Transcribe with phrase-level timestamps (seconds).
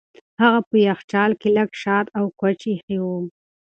[0.41, 3.17] هغه په یخچال کې لږ شات او کوچ ایښي وو.